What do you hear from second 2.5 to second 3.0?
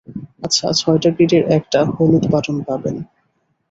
পাবেন।